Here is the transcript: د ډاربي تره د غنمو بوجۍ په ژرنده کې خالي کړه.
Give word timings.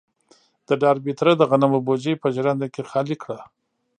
د 0.67 0.69
ډاربي 0.81 1.13
تره 1.19 1.33
د 1.37 1.41
غنمو 1.49 1.79
بوجۍ 1.85 2.13
په 2.21 2.27
ژرنده 2.35 2.67
کې 2.73 2.87
خالي 2.89 3.15
کړه. 3.23 3.39